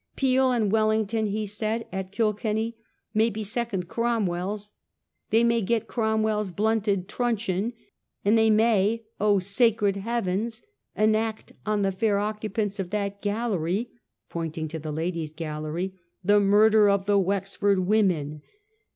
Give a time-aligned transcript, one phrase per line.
[0.15, 2.75] 'Peel and Wellington,' he said at Kilkenny,'
[3.13, 4.71] may be second Cromwells;
[5.29, 7.73] they may get Cromwell's blunted truncheon,
[8.25, 10.63] and they may— oh, sacred heavens!—
[11.05, 13.91] enact on the fair occupants of that gallery'
[14.31, 18.41] (pointing to the ladies' gallery),' the mur der of the Wexford women.